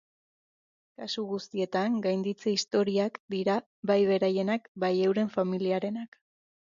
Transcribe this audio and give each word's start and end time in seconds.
Kasu 1.01 1.23
guztietan 1.31 1.99
gainditze 2.07 2.53
historiak 2.53 3.19
dira, 3.35 3.59
bai 3.93 3.99
beraienak, 4.13 4.69
bai 4.85 4.93
euren 5.11 5.31
familiarenak. 5.39 6.19